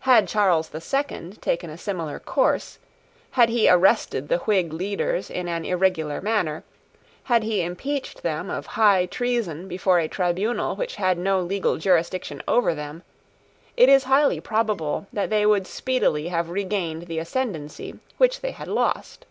[0.00, 2.78] Had Charles the Second taken a similar course,
[3.30, 6.64] had he arrested the Whig leaders in an irregular manner,
[7.32, 12.42] had he impeached them of high treason before a tribunal which had no legal jurisdiction
[12.46, 13.04] over them,
[13.74, 18.68] it is highly probable that they would speedily have regained the ascendancy which they had
[18.68, 19.24] lost.